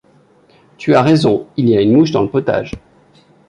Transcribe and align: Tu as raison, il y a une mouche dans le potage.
Tu 0.79 0.95
as 0.95 1.03
raison, 1.03 1.45
il 1.57 1.69
y 1.69 1.77
a 1.77 1.81
une 1.81 1.93
mouche 1.95 2.09
dans 2.09 2.23
le 2.23 2.27
potage. 2.31 2.73